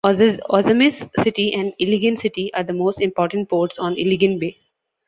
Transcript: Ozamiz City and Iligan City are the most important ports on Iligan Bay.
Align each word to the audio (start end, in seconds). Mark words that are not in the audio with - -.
Ozamiz 0.51 1.03
City 1.23 1.53
and 1.53 1.73
Iligan 1.79 2.17
City 2.17 2.51
are 2.55 2.63
the 2.63 2.73
most 2.73 2.99
important 2.99 3.47
ports 3.49 3.77
on 3.77 3.93
Iligan 3.97 4.39
Bay. 4.39 4.57